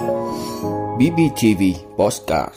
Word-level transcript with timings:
BBTV 0.00 1.62
Postcard 1.98 2.54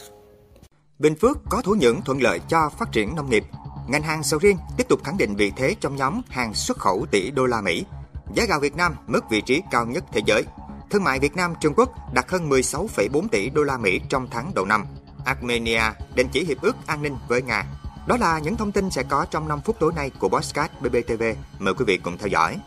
Bình 1.00 1.16
Phước 1.16 1.38
có 1.50 1.62
thổ 1.62 1.72
nhưỡng 1.72 2.02
thuận 2.02 2.22
lợi 2.22 2.40
cho 2.48 2.70
phát 2.70 2.92
triển 2.92 3.16
nông 3.16 3.30
nghiệp. 3.30 3.44
Ngành 3.88 4.04
hàng 4.04 4.24
sầu 4.24 4.40
riêng 4.40 4.58
tiếp 4.78 4.88
tục 4.90 5.04
khẳng 5.04 5.18
định 5.18 5.36
vị 5.36 5.52
thế 5.56 5.76
trong 5.80 5.96
nhóm 5.96 6.22
hàng 6.30 6.54
xuất 6.54 6.78
khẩu 6.78 7.06
tỷ 7.12 7.32
đô 7.32 7.46
la 7.46 7.62
Mỹ. 7.62 7.86
Giá 8.34 8.46
gạo 8.46 8.60
Việt 8.60 8.76
Nam 8.76 8.96
mất 9.08 9.30
vị 9.30 9.42
trí 9.42 9.62
cao 9.72 9.86
nhất 9.86 10.04
thế 10.12 10.22
giới. 10.26 10.44
Thương 10.90 11.04
mại 11.04 11.20
Việt 11.20 11.36
Nam 11.36 11.54
Trung 11.60 11.74
Quốc 11.78 12.14
đạt 12.14 12.26
hơn 12.30 12.50
16,4 12.50 13.28
tỷ 13.28 13.50
đô 13.50 13.64
la 13.64 13.78
Mỹ 13.78 14.00
trong 14.10 14.28
tháng 14.32 14.52
đầu 14.56 14.66
năm. 14.66 14.86
Armenia 15.26 15.82
đình 16.16 16.28
chỉ 16.32 16.46
hiệp 16.46 16.62
ước 16.62 16.76
an 16.88 17.02
ninh 17.02 17.16
với 17.28 17.42
Nga. 17.42 17.66
Đó 18.08 18.18
là 18.18 18.40
những 18.40 18.58
thông 18.58 18.72
tin 18.72 18.92
sẽ 18.92 19.04
có 19.04 19.26
trong 19.32 19.48
5 19.48 19.62
phút 19.66 19.80
tối 19.80 19.94
nay 19.96 20.12
của 20.20 20.30
Bosscat 20.30 20.82
BBTV. 20.82 21.24
Mời 21.60 21.74
quý 21.74 21.86
vị 21.86 21.98
cùng 21.98 22.18
theo 22.18 22.28
dõi. 22.28 22.60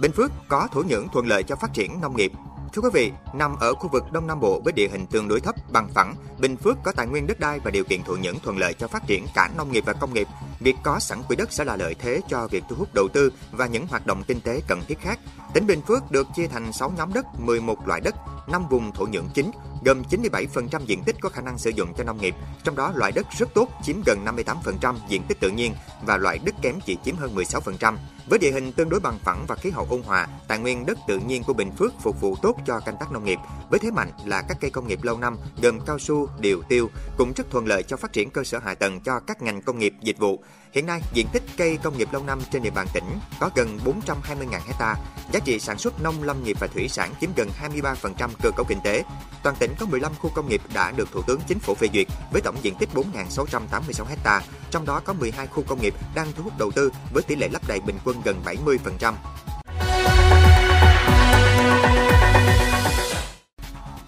Bình 0.00 0.12
Phước 0.12 0.30
có 0.48 0.68
thổ 0.72 0.82
nhưỡng 0.82 1.08
thuận 1.08 1.26
lợi 1.26 1.42
cho 1.42 1.56
phát 1.56 1.74
triển 1.74 2.00
nông 2.00 2.16
nghiệp. 2.16 2.32
Thưa 2.72 2.82
quý 2.82 2.88
vị, 2.92 3.12
nằm 3.34 3.56
ở 3.60 3.74
khu 3.74 3.88
vực 3.88 4.12
Đông 4.12 4.26
Nam 4.26 4.40
Bộ 4.40 4.60
với 4.64 4.72
địa 4.72 4.88
hình 4.88 5.06
tương 5.06 5.28
đối 5.28 5.40
thấp, 5.40 5.54
bằng 5.72 5.88
phẳng, 5.94 6.14
Bình 6.38 6.56
Phước 6.56 6.76
có 6.82 6.92
tài 6.92 7.06
nguyên 7.06 7.26
đất 7.26 7.40
đai 7.40 7.60
và 7.60 7.70
điều 7.70 7.84
kiện 7.84 8.02
thụ 8.02 8.16
nhưỡng 8.16 8.38
thuận 8.38 8.58
lợi 8.58 8.74
cho 8.74 8.88
phát 8.88 9.06
triển 9.06 9.26
cả 9.34 9.50
nông 9.56 9.72
nghiệp 9.72 9.84
và 9.86 9.92
công 9.92 10.14
nghiệp. 10.14 10.28
Việc 10.60 10.76
có 10.82 10.98
sẵn 10.98 11.22
quỹ 11.22 11.36
đất 11.36 11.52
sẽ 11.52 11.64
là 11.64 11.76
lợi 11.76 11.94
thế 11.98 12.20
cho 12.28 12.48
việc 12.50 12.64
thu 12.68 12.76
hút 12.76 12.94
đầu 12.94 13.08
tư 13.08 13.32
và 13.52 13.66
những 13.66 13.86
hoạt 13.86 14.06
động 14.06 14.22
kinh 14.26 14.40
tế 14.40 14.60
cần 14.68 14.80
thiết 14.88 15.00
khác. 15.00 15.18
Tỉnh 15.54 15.66
Bình 15.66 15.80
Phước 15.82 16.10
được 16.10 16.26
chia 16.36 16.46
thành 16.46 16.72
6 16.72 16.92
nhóm 16.96 17.12
đất, 17.12 17.26
11 17.38 17.88
loại 17.88 18.00
đất, 18.00 18.14
5 18.48 18.68
vùng 18.68 18.92
thổ 18.92 19.06
nhưỡng 19.06 19.28
chính, 19.34 19.50
gồm 19.84 20.02
97% 20.10 20.84
diện 20.86 21.02
tích 21.04 21.16
có 21.20 21.28
khả 21.28 21.40
năng 21.40 21.58
sử 21.58 21.70
dụng 21.70 21.94
cho 21.94 22.04
nông 22.04 22.20
nghiệp, 22.20 22.34
trong 22.64 22.76
đó 22.76 22.92
loại 22.94 23.12
đất 23.12 23.26
rất 23.38 23.54
tốt 23.54 23.68
chiếm 23.82 23.96
gần 24.06 24.24
58% 24.24 24.94
diện 25.08 25.22
tích 25.28 25.40
tự 25.40 25.50
nhiên 25.50 25.74
và 26.02 26.16
loại 26.16 26.38
đất 26.38 26.54
kém 26.62 26.80
chỉ 26.86 26.98
chiếm 27.04 27.16
hơn 27.16 27.34
16%. 27.34 27.96
Với 28.30 28.38
địa 28.38 28.50
hình 28.50 28.72
tương 28.72 28.88
đối 28.88 29.00
bằng 29.00 29.18
phẳng 29.18 29.44
và 29.48 29.54
khí 29.54 29.70
hậu 29.70 29.86
ôn 29.90 30.02
hòa, 30.02 30.26
tài 30.48 30.58
nguyên 30.58 30.86
đất 30.86 30.98
tự 31.08 31.18
nhiên 31.18 31.42
của 31.42 31.52
Bình 31.52 31.70
Phước 31.72 31.92
phục 32.00 32.20
vụ 32.20 32.36
tốt 32.42 32.56
cho 32.66 32.80
canh 32.80 32.96
tác 33.00 33.12
nông 33.12 33.24
nghiệp, 33.24 33.38
với 33.70 33.80
thế 33.80 33.90
mạnh 33.90 34.10
là 34.24 34.42
các 34.48 34.56
cây 34.60 34.70
công 34.70 34.86
nghiệp 34.86 35.02
lâu 35.02 35.18
năm 35.18 35.36
gồm 35.62 35.80
cao 35.86 35.98
su, 35.98 36.28
điều, 36.40 36.62
tiêu 36.68 36.90
cũng 37.18 37.32
rất 37.36 37.50
thuận 37.50 37.66
lợi 37.66 37.82
cho 37.82 37.96
phát 37.96 38.12
triển 38.12 38.30
cơ 38.30 38.44
sở 38.44 38.58
hạ 38.58 38.74
tầng 38.74 39.00
cho 39.00 39.20
các 39.20 39.42
ngành 39.42 39.62
công 39.62 39.78
nghiệp, 39.78 39.92
dịch 40.02 40.18
vụ. 40.18 40.42
Hiện 40.72 40.86
nay, 40.86 41.02
diện 41.12 41.26
tích 41.32 41.42
cây 41.56 41.78
công 41.82 41.98
nghiệp 41.98 42.08
lâu 42.12 42.22
năm 42.22 42.40
trên 42.52 42.62
địa 42.62 42.70
bàn 42.70 42.86
tỉnh 42.92 43.04
có 43.40 43.50
gần 43.54 43.78
420.000 43.84 44.50
hecta, 44.66 44.96
giá 45.32 45.40
trị 45.40 45.60
sản 45.60 45.78
xuất 45.78 46.02
nông 46.02 46.22
lâm 46.22 46.44
nghiệp 46.44 46.56
và 46.60 46.66
thủy 46.66 46.88
sản 46.88 47.14
chiếm 47.20 47.30
gần 47.36 47.50
23% 47.62 48.28
cơ 48.42 48.50
cấu 48.56 48.66
kinh 48.68 48.80
tế. 48.84 49.02
Toàn 49.42 49.56
tỉnh 49.58 49.74
có 49.78 49.86
15 49.86 50.12
khu 50.14 50.30
công 50.34 50.48
nghiệp 50.48 50.60
đã 50.74 50.90
được 50.90 51.08
Thủ 51.12 51.22
tướng 51.22 51.40
Chính 51.48 51.58
phủ 51.58 51.74
phê 51.74 51.88
duyệt 51.94 52.06
với 52.32 52.40
tổng 52.40 52.56
diện 52.62 52.74
tích 52.74 52.88
4.686 52.94 54.04
hecta, 54.04 54.42
trong 54.70 54.86
đó 54.86 55.00
có 55.04 55.12
12 55.12 55.46
khu 55.46 55.62
công 55.62 55.82
nghiệp 55.82 55.94
đang 56.14 56.32
thu 56.32 56.42
hút 56.42 56.58
đầu 56.58 56.70
tư 56.70 56.92
với 57.12 57.22
tỷ 57.22 57.36
lệ 57.36 57.48
lấp 57.48 57.62
đầy 57.68 57.80
bình 57.80 57.98
quân 58.04 58.16
gần 58.24 58.42
70%. 58.44 59.14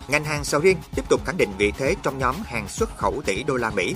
Ngành 0.08 0.24
hàng 0.24 0.44
sầu 0.44 0.60
riêng 0.60 0.78
tiếp 0.94 1.08
tục 1.08 1.20
khẳng 1.26 1.36
định 1.36 1.50
vị 1.58 1.72
thế 1.78 1.94
trong 2.02 2.18
nhóm 2.18 2.36
hàng 2.44 2.68
xuất 2.68 2.96
khẩu 2.96 3.22
tỷ 3.26 3.42
đô 3.42 3.56
la 3.56 3.70
Mỹ. 3.70 3.94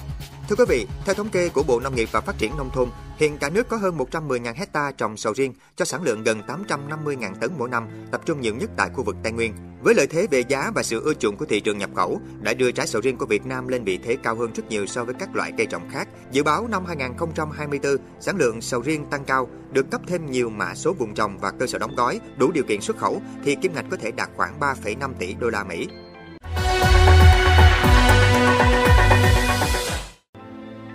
Thưa 0.48 0.56
quý 0.56 0.64
vị, 0.68 0.86
theo 1.04 1.14
thống 1.14 1.28
kê 1.28 1.48
của 1.48 1.62
Bộ 1.62 1.80
Nông 1.80 1.94
nghiệp 1.94 2.08
và 2.12 2.20
Phát 2.20 2.38
triển 2.38 2.56
Nông 2.56 2.70
thôn, 2.70 2.88
hiện 3.16 3.38
cả 3.38 3.50
nước 3.50 3.68
có 3.68 3.76
hơn 3.76 3.98
110.000 3.98 4.54
hecta 4.54 4.92
trồng 4.92 5.16
sầu 5.16 5.32
riêng 5.32 5.52
cho 5.76 5.84
sản 5.84 6.02
lượng 6.02 6.24
gần 6.24 6.42
850.000 6.46 7.34
tấn 7.34 7.50
mỗi 7.58 7.68
năm, 7.68 7.88
tập 8.10 8.20
trung 8.26 8.40
nhiều 8.40 8.54
nhất 8.54 8.70
tại 8.76 8.90
khu 8.94 9.02
vực 9.02 9.16
Tây 9.22 9.32
Nguyên. 9.32 9.54
Với 9.82 9.94
lợi 9.94 10.06
thế 10.06 10.26
về 10.30 10.40
giá 10.48 10.70
và 10.74 10.82
sự 10.82 11.04
ưa 11.04 11.14
chuộng 11.14 11.36
của 11.36 11.44
thị 11.44 11.60
trường 11.60 11.78
nhập 11.78 11.90
khẩu, 11.94 12.20
đã 12.40 12.54
đưa 12.54 12.70
trái 12.70 12.86
sầu 12.86 13.02
riêng 13.02 13.16
của 13.16 13.26
Việt 13.26 13.46
Nam 13.46 13.68
lên 13.68 13.84
vị 13.84 13.98
thế 14.04 14.16
cao 14.22 14.34
hơn 14.34 14.52
rất 14.54 14.68
nhiều 14.68 14.86
so 14.86 15.04
với 15.04 15.14
các 15.14 15.36
loại 15.36 15.52
cây 15.58 15.66
trồng 15.66 15.90
khác. 15.90 16.08
Dự 16.32 16.42
báo 16.42 16.68
năm 16.68 16.84
2024, 16.86 17.96
sản 18.20 18.36
lượng 18.36 18.60
sầu 18.60 18.80
riêng 18.80 19.06
tăng 19.10 19.24
cao, 19.24 19.48
được 19.72 19.90
cấp 19.90 20.00
thêm 20.06 20.30
nhiều 20.30 20.50
mã 20.50 20.74
số 20.74 20.92
vùng 20.92 21.14
trồng 21.14 21.38
và 21.38 21.50
cơ 21.50 21.66
sở 21.66 21.78
đóng 21.78 21.94
gói, 21.96 22.20
đủ 22.36 22.50
điều 22.52 22.64
kiện 22.64 22.80
xuất 22.80 22.98
khẩu, 22.98 23.22
thì 23.44 23.54
kim 23.54 23.74
ngạch 23.74 23.86
có 23.90 23.96
thể 23.96 24.10
đạt 24.10 24.28
khoảng 24.36 24.60
3,5 24.60 25.12
tỷ 25.18 25.34
đô 25.34 25.50
la 25.50 25.64
Mỹ. 25.64 25.88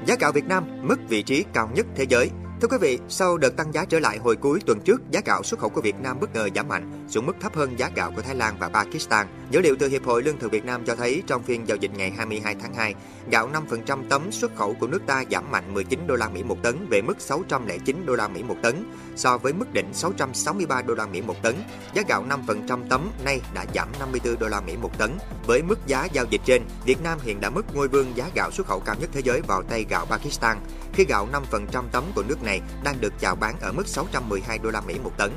Giá 0.10 0.16
gạo 0.20 0.32
Việt 0.32 0.46
Nam 0.48 0.64
mất 0.84 0.96
vị 1.10 1.22
trí 1.22 1.46
cao 1.54 1.70
nhất 1.76 1.86
thế 1.96 2.06
giới. 2.10 2.30
Thưa 2.62 2.68
quý 2.68 2.78
vị, 2.82 3.00
sau 3.10 3.38
đợt 3.38 3.56
tăng 3.56 3.74
giá 3.74 3.86
trở 3.86 4.00
lại 4.00 4.18
hồi 4.18 4.36
cuối 4.36 4.60
tuần 4.66 4.80
trước, 4.80 5.02
giá 5.12 5.22
gạo 5.26 5.44
xuất 5.44 5.60
khẩu 5.60 5.70
của 5.70 5.82
Việt 5.82 5.96
Nam 6.02 6.20
bất 6.20 6.34
ngờ 6.34 6.50
giảm 6.56 6.68
mạnh, 6.68 7.08
xuống 7.10 7.26
mức 7.26 7.36
thấp 7.42 7.56
hơn 7.56 7.80
giá 7.80 7.90
gạo 7.96 8.12
của 8.16 8.22
Thái 8.22 8.36
Lan 8.36 8.56
và 8.60 8.70
Pakistan. 8.70 9.28
Dữ 9.52 9.62
liệu 9.62 9.76
từ 9.80 9.88
Hiệp 9.88 10.06
hội 10.06 10.24
Lương 10.24 10.40
thực 10.40 10.52
Việt 10.52 10.66
Nam 10.66 10.86
cho 10.86 10.96
thấy 10.96 11.24
trong 11.28 11.44
phiên 11.44 11.68
giao 11.68 11.78
dịch 11.78 11.92
ngày 11.98 12.12
22 12.12 12.56
tháng 12.62 12.74
2, 12.74 12.96
gạo 13.32 13.50
5% 13.88 14.00
tấm 14.10 14.32
xuất 14.32 14.56
khẩu 14.56 14.74
của 14.80 14.88
nước 14.88 15.02
ta 15.06 15.24
giảm 15.32 15.52
mạnh 15.52 15.74
19 15.74 16.00
đô 16.08 16.16
la 16.16 16.30
Mỹ 16.30 16.44
một 16.44 16.58
tấn 16.64 16.88
về 16.90 17.02
mức 17.02 17.22
609 17.22 18.06
đô 18.06 18.16
la 18.16 18.28
Mỹ 18.28 18.44
một 18.44 18.58
tấn, 18.62 18.84
so 19.16 19.38
với 19.38 19.54
mức 19.54 19.74
đỉnh 19.74 19.94
663 19.94 20.82
đô 20.82 20.94
la 20.94 21.06
Mỹ 21.06 21.22
một 21.22 21.36
tấn. 21.44 21.56
Giá 21.94 22.04
gạo 22.08 22.26
5% 22.48 22.80
tấm 22.90 23.12
nay 23.26 23.42
đã 23.54 23.66
giảm 23.76 23.88
54 24.00 24.40
đô 24.40 24.48
la 24.48 24.62
Mỹ 24.62 24.78
một 24.82 24.98
tấn. 24.98 25.12
Với 25.46 25.62
mức 25.62 25.88
giá 25.88 26.08
giao 26.14 26.26
dịch 26.30 26.42
trên, 26.46 26.62
Việt 26.86 27.04
Nam 27.04 27.20
hiện 27.22 27.42
đã 27.42 27.50
mất 27.50 27.76
ngôi 27.76 27.88
vương 27.88 28.12
giá 28.16 28.30
gạo 28.36 28.52
xuất 28.52 28.68
khẩu 28.68 28.80
cao 28.80 28.96
nhất 29.00 29.10
thế 29.14 29.22
giới 29.24 29.42
vào 29.42 29.64
tay 29.64 29.86
gạo 29.90 30.06
Pakistan, 30.06 30.58
khi 30.94 31.06
gạo 31.06 31.28
5% 31.52 31.84
tấm 31.92 32.04
của 32.16 32.24
nước 32.28 32.44
này 32.44 32.49
đang 32.84 33.02
được 33.02 33.14
chào 33.20 33.36
bán 33.36 33.60
ở 33.62 33.72
mức 33.72 33.88
612 33.88 34.58
đô 34.58 34.70
la 34.70 34.82
Mỹ 34.82 34.96
một 35.04 35.12
tấn. 35.18 35.32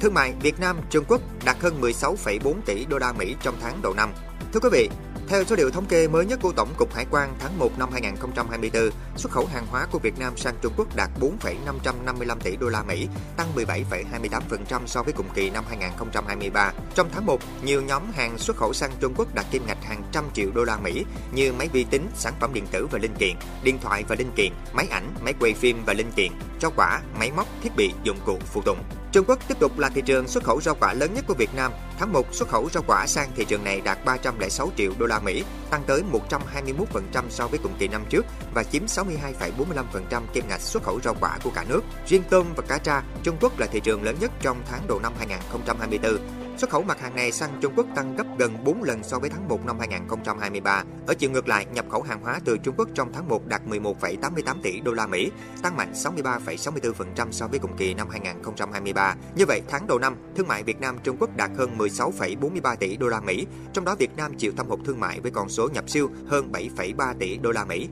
Thương 0.00 0.14
mại 0.14 0.34
Việt 0.42 0.60
Nam 0.60 0.76
Trung 0.90 1.04
Quốc 1.08 1.20
đạt 1.44 1.56
hơn 1.60 1.80
16,4 1.80 2.54
tỷ 2.66 2.84
đô 2.84 2.98
la 2.98 3.12
Mỹ 3.12 3.36
trong 3.42 3.54
tháng 3.60 3.82
đầu 3.82 3.94
năm. 3.94 4.12
Thưa 4.52 4.60
quý 4.60 4.68
vị, 4.72 4.88
theo 5.28 5.44
số 5.44 5.56
liệu 5.56 5.70
thống 5.70 5.86
kê 5.86 6.08
mới 6.08 6.26
nhất 6.26 6.38
của 6.42 6.52
Tổng 6.52 6.74
cục 6.76 6.94
Hải 6.94 7.06
quan 7.10 7.34
tháng 7.38 7.58
1 7.58 7.78
năm 7.78 7.88
2024, 7.92 8.90
xuất 9.16 9.32
khẩu 9.32 9.46
hàng 9.46 9.66
hóa 9.70 9.86
của 9.90 9.98
Việt 9.98 10.18
Nam 10.18 10.36
sang 10.36 10.54
Trung 10.62 10.72
Quốc 10.76 10.96
đạt 10.96 11.10
4,555 11.20 12.40
tỷ 12.40 12.56
đô 12.56 12.68
la 12.68 12.82
Mỹ, 12.82 13.08
tăng 13.36 13.46
17,28% 13.54 14.86
so 14.86 15.02
với 15.02 15.12
cùng 15.12 15.26
kỳ 15.34 15.50
năm 15.50 15.64
2023. 15.68 16.72
Trong 16.94 17.08
tháng 17.12 17.26
1, 17.26 17.40
nhiều 17.64 17.82
nhóm 17.82 18.02
hàng 18.12 18.38
xuất 18.38 18.56
khẩu 18.56 18.72
sang 18.72 18.90
Trung 19.00 19.14
Quốc 19.16 19.34
đạt 19.34 19.46
kim 19.50 19.66
ngạch 19.66 19.84
hàng 19.84 20.02
trăm 20.12 20.24
triệu 20.34 20.50
đô 20.54 20.64
la 20.64 20.78
Mỹ 20.78 21.04
như 21.32 21.52
máy 21.52 21.68
vi 21.72 21.84
tính, 21.84 22.06
sản 22.14 22.34
phẩm 22.40 22.54
điện 22.54 22.66
tử 22.70 22.86
và 22.90 22.98
linh 22.98 23.14
kiện, 23.14 23.36
điện 23.62 23.78
thoại 23.82 24.04
và 24.08 24.16
linh 24.18 24.30
kiện, 24.36 24.52
máy 24.72 24.86
ảnh, 24.90 25.14
máy 25.24 25.34
quay 25.40 25.54
phim 25.54 25.82
và 25.86 25.92
linh 25.92 26.12
kiện, 26.16 26.32
rau 26.62 26.72
quả, 26.76 27.00
máy 27.18 27.30
móc, 27.36 27.46
thiết 27.62 27.70
bị, 27.76 27.90
dụng 28.02 28.18
cụ, 28.24 28.38
phụ 28.52 28.62
tùng. 28.62 28.78
Trung 29.12 29.24
Quốc 29.28 29.38
tiếp 29.48 29.58
tục 29.60 29.78
là 29.78 29.88
thị 29.88 30.02
trường 30.06 30.28
xuất 30.28 30.44
khẩu 30.44 30.60
rau 30.60 30.74
quả 30.80 30.92
lớn 30.92 31.14
nhất 31.14 31.24
của 31.28 31.34
Việt 31.34 31.54
Nam. 31.54 31.72
Tháng 31.98 32.12
1, 32.12 32.34
xuất 32.34 32.48
khẩu 32.48 32.68
rau 32.72 32.82
quả 32.86 33.06
sang 33.06 33.28
thị 33.36 33.44
trường 33.44 33.64
này 33.64 33.80
đạt 33.80 34.04
306 34.04 34.70
triệu 34.76 34.92
đô 34.98 35.06
la 35.06 35.20
Mỹ, 35.20 35.44
tăng 35.70 35.82
tới 35.86 36.02
121% 36.12 36.84
so 37.28 37.46
với 37.46 37.58
cùng 37.62 37.72
kỳ 37.78 37.88
năm 37.88 38.04
trước 38.08 38.26
và 38.54 38.62
chiếm 38.64 38.86
62,45% 38.86 40.22
kim 40.32 40.48
ngạch 40.48 40.60
xuất 40.60 40.82
khẩu 40.82 41.00
rau 41.04 41.16
quả 41.20 41.38
của 41.44 41.50
cả 41.54 41.64
nước. 41.68 41.80
Riêng 42.06 42.22
tôm 42.30 42.46
và 42.56 42.62
cá 42.68 42.78
tra, 42.78 43.02
Trung 43.22 43.36
Quốc 43.40 43.58
là 43.58 43.66
thị 43.66 43.80
trường 43.80 44.02
lớn 44.02 44.16
nhất 44.20 44.30
trong 44.40 44.62
tháng 44.70 44.86
đầu 44.88 45.00
năm 45.00 45.12
2024. 45.18 46.45
Xuất 46.56 46.70
khẩu 46.70 46.82
mặt 46.82 47.00
hàng 47.00 47.16
này 47.16 47.32
sang 47.32 47.50
Trung 47.60 47.72
Quốc 47.76 47.86
tăng 47.94 48.16
gấp 48.16 48.26
gần 48.38 48.64
4 48.64 48.82
lần 48.82 49.02
so 49.02 49.18
với 49.18 49.30
tháng 49.30 49.48
1 49.48 49.66
năm 49.66 49.78
2023. 49.78 50.84
Ở 51.06 51.14
chiều 51.14 51.30
ngược 51.30 51.48
lại, 51.48 51.66
nhập 51.72 51.84
khẩu 51.90 52.02
hàng 52.02 52.20
hóa 52.22 52.40
từ 52.44 52.58
Trung 52.58 52.74
Quốc 52.78 52.88
trong 52.94 53.12
tháng 53.12 53.28
1 53.28 53.46
đạt 53.46 53.62
11,88 53.66 54.56
tỷ 54.62 54.80
đô 54.80 54.92
la 54.92 55.06
Mỹ, 55.06 55.30
tăng 55.62 55.76
mạnh 55.76 55.92
63,64% 55.94 57.30
so 57.30 57.46
với 57.46 57.58
cùng 57.58 57.76
kỳ 57.76 57.94
năm 57.94 58.08
2023. 58.10 59.14
Như 59.34 59.46
vậy, 59.46 59.62
tháng 59.68 59.86
đầu 59.86 59.98
năm, 59.98 60.16
thương 60.36 60.48
mại 60.48 60.62
Việt 60.62 60.80
Nam 60.80 60.98
Trung 61.02 61.16
Quốc 61.20 61.36
đạt 61.36 61.50
hơn 61.56 61.78
16,43 61.78 62.76
tỷ 62.76 62.96
đô 62.96 63.08
la 63.08 63.20
Mỹ, 63.20 63.46
trong 63.72 63.84
đó 63.84 63.94
Việt 63.94 64.16
Nam 64.16 64.34
chịu 64.38 64.52
thâm 64.56 64.68
hụt 64.68 64.80
thương 64.84 65.00
mại 65.00 65.20
với 65.20 65.30
con 65.30 65.48
số 65.48 65.68
nhập 65.68 65.90
siêu 65.90 66.10
hơn 66.28 66.52
7,3 66.52 67.14
tỷ 67.18 67.36
đô 67.36 67.50
la 67.52 67.64
Mỹ. 67.64 67.88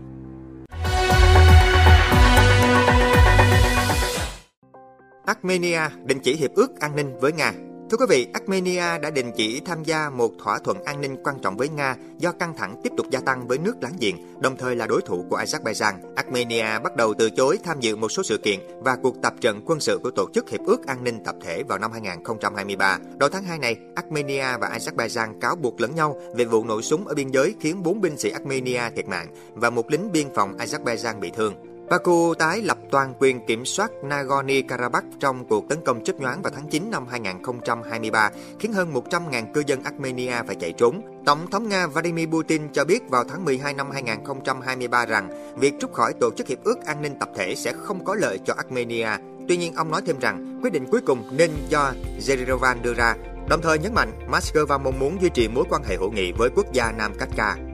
Armenia 5.27 5.81
đình 6.05 6.19
chỉ 6.23 6.37
hiệp 6.37 6.51
ước 6.55 6.81
an 6.81 6.97
ninh 6.97 7.19
với 7.21 7.33
Nga 7.33 7.53
Thưa 7.95 8.07
quý 8.07 8.17
vị, 8.17 8.27
Armenia 8.33 8.99
đã 8.99 9.11
đình 9.11 9.33
chỉ 9.37 9.61
tham 9.61 9.85
gia 9.85 10.11
một 10.11 10.33
thỏa 10.45 10.59
thuận 10.59 10.85
an 10.85 11.01
ninh 11.01 11.17
quan 11.25 11.39
trọng 11.43 11.57
với 11.57 11.69
Nga 11.69 11.97
do 12.19 12.33
căng 12.33 12.55
thẳng 12.57 12.81
tiếp 12.83 12.93
tục 12.97 13.07
gia 13.11 13.21
tăng 13.21 13.49
với 13.49 13.59
nước 13.59 13.75
láng 13.81 13.97
giềng, 14.01 14.17
đồng 14.41 14.57
thời 14.57 14.77
là 14.77 14.87
đối 14.87 15.03
thủ 15.03 15.25
của 15.31 15.37
Azerbaijan. 15.37 15.93
Armenia 16.17 16.79
bắt 16.85 16.97
đầu 16.97 17.15
từ 17.15 17.31
chối 17.31 17.59
tham 17.65 17.81
dự 17.81 17.97
một 17.97 18.09
số 18.09 18.23
sự 18.23 18.39
kiện 18.39 18.61
và 18.81 18.97
cuộc 19.03 19.23
tập 19.23 19.35
trận 19.41 19.61
quân 19.67 19.81
sự 19.81 19.99
của 20.03 20.11
Tổ 20.11 20.29
chức 20.35 20.51
Hiệp 20.51 20.61
ước 20.67 20.87
An 20.87 21.05
ninh 21.05 21.25
Tập 21.25 21.37
thể 21.45 21.63
vào 21.63 21.79
năm 21.79 21.93
2023. 21.93 22.99
Đầu 23.17 23.29
tháng 23.29 23.45
2 23.45 23.59
này, 23.59 23.77
Armenia 23.95 24.57
và 24.61 24.79
Azerbaijan 24.79 25.41
cáo 25.41 25.57
buộc 25.57 25.81
lẫn 25.81 25.95
nhau 25.95 26.21
về 26.35 26.45
vụ 26.45 26.65
nổ 26.65 26.83
súng 26.83 27.07
ở 27.07 27.15
biên 27.15 27.31
giới 27.31 27.55
khiến 27.61 27.83
4 27.83 28.01
binh 28.01 28.19
sĩ 28.19 28.31
Armenia 28.31 28.83
thiệt 28.97 29.09
mạng 29.09 29.27
và 29.55 29.71
một 29.71 29.91
lính 29.91 30.13
biên 30.13 30.27
phòng 30.35 30.57
Azerbaijan 30.57 31.21
bị 31.21 31.31
thương. 31.37 31.74
Baku 31.91 32.35
tái 32.35 32.63
lập 32.63 32.79
toàn 32.91 33.15
quyền 33.19 33.47
kiểm 33.47 33.65
soát 33.65 33.91
Nagorno-Karabakh 34.03 35.03
trong 35.21 35.45
cuộc 35.45 35.69
tấn 35.69 35.79
công 35.85 36.05
chớp 36.05 36.21
nhoáng 36.21 36.43
vào 36.43 36.53
tháng 36.57 36.69
9 36.69 36.91
năm 36.91 37.07
2023, 37.11 38.31
khiến 38.59 38.73
hơn 38.73 38.93
100.000 38.93 39.53
cư 39.53 39.63
dân 39.67 39.83
Armenia 39.85 40.43
phải 40.47 40.57
chạy 40.57 40.73
trốn. 40.73 41.01
Tổng 41.27 41.51
thống 41.51 41.69
Nga 41.69 41.87
Vladimir 41.87 42.29
Putin 42.29 42.63
cho 42.73 42.85
biết 42.85 43.09
vào 43.09 43.25
tháng 43.25 43.45
12 43.45 43.75
năm 43.75 43.91
2023 43.91 45.07
rằng 45.07 45.55
việc 45.57 45.75
rút 45.81 45.93
khỏi 45.93 46.13
Tổ 46.21 46.31
chức 46.37 46.47
Hiệp 46.47 46.65
ước 46.65 46.85
An 46.87 47.03
ninh 47.03 47.19
Tập 47.21 47.29
thể 47.37 47.55
sẽ 47.55 47.73
không 47.73 48.05
có 48.05 48.15
lợi 48.15 48.39
cho 48.45 48.55
Armenia. 48.57 49.09
Tuy 49.49 49.57
nhiên, 49.57 49.75
ông 49.75 49.91
nói 49.91 50.03
thêm 50.07 50.19
rằng 50.19 50.61
quyết 50.63 50.73
định 50.73 50.87
cuối 50.91 51.01
cùng 51.07 51.37
nên 51.37 51.51
do 51.69 51.93
Yerevan 52.29 52.83
đưa 52.83 52.95
ra, 52.95 53.15
đồng 53.49 53.61
thời 53.63 53.79
nhấn 53.79 53.95
mạnh 53.95 54.11
Moscow 54.31 54.79
mong 54.79 54.99
muốn 54.99 55.23
duy 55.23 55.29
trì 55.29 55.49
mối 55.49 55.65
quan 55.71 55.83
hệ 55.85 55.97
hữu 55.97 56.11
nghị 56.11 56.33
với 56.33 56.51
quốc 56.57 56.73
gia 56.73 56.93
Nam 56.93 57.13
Caucasus. 57.19 57.74